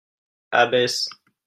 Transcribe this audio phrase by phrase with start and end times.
[0.61, 1.07] Abbesse